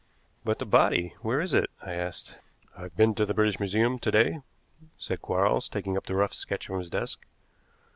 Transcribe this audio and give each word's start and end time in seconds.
"But 0.43 0.57
the 0.57 0.65
body 0.65 1.13
where 1.21 1.39
is 1.39 1.53
it?" 1.53 1.69
I 1.79 1.93
asked. 1.93 2.37
"I've 2.75 2.97
been 2.97 3.13
to 3.13 3.23
the 3.23 3.35
British 3.35 3.59
Museum 3.59 3.99
to 3.99 4.09
day," 4.09 4.41
said 4.97 5.21
Quarles, 5.21 5.69
taking 5.69 5.95
up 5.95 6.07
the 6.07 6.15
rough 6.15 6.33
sketch 6.33 6.65
from 6.65 6.79
his 6.79 6.89
desk. 6.89 7.23